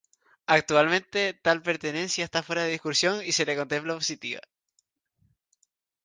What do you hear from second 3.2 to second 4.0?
y se la contempla como